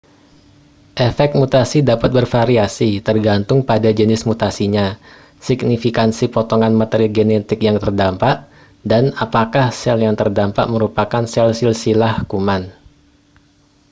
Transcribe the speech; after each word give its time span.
efek 1.09 1.31
mutasi 1.39 1.79
dapat 1.89 2.09
bervariasi 2.17 2.89
tergantung 3.07 3.59
pada 3.69 3.89
jenis 3.99 4.21
mutasinya 4.29 4.85
signifikansi 5.47 6.25
potongan 6.35 6.73
materi 6.81 7.05
genetik 7.17 7.59
yang 7.67 7.77
terdampak 7.83 8.37
dan 8.91 9.03
apakah 9.25 9.67
sel 9.81 9.97
yang 10.05 10.15
terdampak 10.21 10.65
merupakan 10.73 11.23
sel 11.33 11.47
silsilah 11.59 12.15
kuman 12.31 12.63